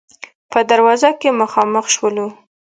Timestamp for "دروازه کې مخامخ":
0.69-1.85